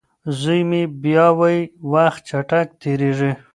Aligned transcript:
زوی 0.39 0.61
مې 0.69 0.81
بیا 1.03 1.25
وايي 1.39 1.61
وخت 1.93 2.21
چټک 2.29 2.67
تېریږي. 2.81 3.31